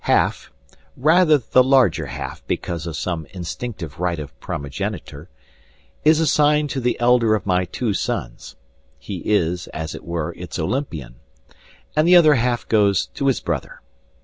Half 0.05 0.51
rather 0.97 1.37
the 1.37 1.63
larger 1.63 2.07
half 2.07 2.43
because 2.47 2.87
of 2.87 2.95
some 2.95 3.27
instinctive 3.35 3.99
right 3.99 4.17
of 4.17 4.33
primogeniture 4.39 5.29
is 6.03 6.19
assigned 6.19 6.71
to 6.71 6.79
the 6.79 6.99
elder 6.99 7.35
of 7.35 7.45
my 7.45 7.65
two 7.65 7.93
sons 7.93 8.55
(he 8.97 9.17
is, 9.23 9.67
as 9.67 9.93
it 9.93 10.03
were, 10.03 10.33
its 10.35 10.57
Olympian), 10.57 11.17
and 11.95 12.07
the 12.07 12.15
other 12.15 12.33
half 12.33 12.67
goes 12.67 13.05
to 13.13 13.27
his 13.27 13.39
brother. 13.41 13.79